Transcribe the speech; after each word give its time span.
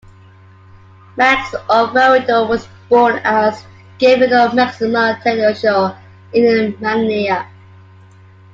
Max 1.15 1.53
Alvarado 1.69 2.47
was 2.47 2.67
born 2.89 3.21
as 3.23 3.63
Gavino 3.99 4.51
Maximo 4.51 5.13
Teodosio 5.23 5.95
in 6.33 6.75
Manila. 6.79 7.47